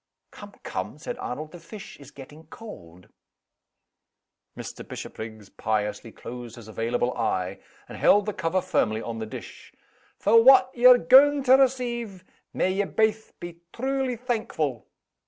[0.31, 0.55] "Come!
[0.63, 1.51] come!" said Arnold.
[1.51, 3.09] "The fish is getting cold."
[4.57, 4.83] Mr.
[4.87, 9.71] Bishopriggs piously closed his available eye, and held the cover firmly on the dish.
[10.17, 14.87] "For what ye're gaun' to receive, may ye baith be truly thankful!"